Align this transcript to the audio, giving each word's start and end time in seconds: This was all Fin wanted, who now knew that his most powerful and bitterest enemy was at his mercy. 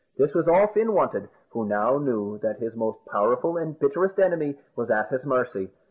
This 0.17 0.33
was 0.33 0.47
all 0.47 0.65
Fin 0.65 0.93
wanted, 0.93 1.29
who 1.51 1.63
now 1.63 1.99
knew 1.99 2.39
that 2.39 2.57
his 2.57 2.75
most 2.75 3.05
powerful 3.05 3.55
and 3.57 3.77
bitterest 3.77 4.17
enemy 4.17 4.57
was 4.75 4.89
at 4.89 5.09
his 5.11 5.27
mercy. 5.27 5.69